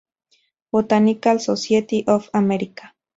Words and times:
Botanical 0.71 1.37
Society 1.39 2.03
of 2.07 2.27
America. 2.33 2.91